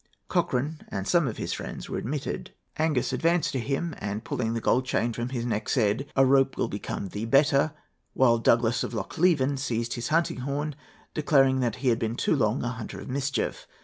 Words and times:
Cochran 0.29 0.79
and 0.87 1.07
some 1.07 1.27
of 1.27 1.37
his 1.37 1.53
friends 1.53 1.87
were 1.87 1.99
admitted. 1.99 2.53
Angus 2.77 3.13
advanced 3.13 3.51
to 3.51 3.59
him, 3.59 3.93
and 3.99 4.23
pulling 4.23 4.55
the 4.55 4.59
gold 4.59 4.83
chain 4.85 5.13
from 5.13 5.29
his 5.29 5.45
neck, 5.45 5.69
said, 5.69 6.07
'A 6.15 6.25
rope 6.25 6.57
will 6.57 6.67
become 6.67 7.09
thee 7.09 7.25
better,' 7.25 7.73
while 8.15 8.39
Douglas 8.39 8.83
of 8.83 8.95
Lochleven 8.95 9.57
seized 9.57 9.93
his 9.93 10.07
hunting 10.07 10.37
horn, 10.39 10.73
declaring 11.13 11.59
that 11.59 11.75
he 11.85 11.89
had 11.89 11.99
been 11.99 12.15
too 12.15 12.35
long 12.35 12.63
a 12.63 12.69
hunter 12.69 12.99
of 12.99 13.09
mischief. 13.11 13.67